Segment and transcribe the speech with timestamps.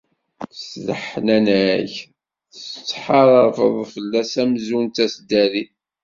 [0.59, 1.93] S leḥnana-k,
[2.55, 5.73] tettḥarabeḍ fell-as amzun d taseddarit.